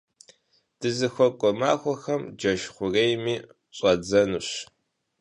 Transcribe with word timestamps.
Дызыхуэкӏуэ 0.79 1.51
махуэхэм 1.59 2.21
джэш 2.37 2.61
хъурейми 2.73 3.35
щӏадзэнущ. 3.77 4.49